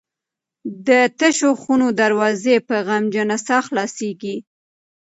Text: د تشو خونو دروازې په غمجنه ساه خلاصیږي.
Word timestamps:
د 0.87 0.89
تشو 1.19 1.51
خونو 1.61 1.87
دروازې 2.01 2.55
په 2.67 2.75
غمجنه 2.87 3.37
ساه 3.45 3.61
خلاصیږي. 3.67 4.35